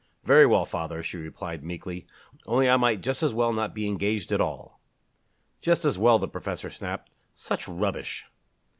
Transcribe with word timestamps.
"Very 0.23 0.47
well, 0.47 0.65
father," 0.65 1.03
she 1.03 1.17
replied 1.17 1.63
meekly, 1.63 2.07
"only 2.47 2.67
I 2.67 2.75
might 2.75 3.01
just 3.01 3.21
as 3.21 3.35
well 3.35 3.53
not 3.53 3.75
be 3.75 3.87
engaged 3.87 4.31
at 4.31 4.41
all." 4.41 4.79
"Just 5.61 5.85
as 5.85 5.95
well!" 5.99 6.17
the 6.17 6.27
professor 6.27 6.71
snapped. 6.71 7.11
"Such 7.35 7.67
rubbish!" 7.67 8.25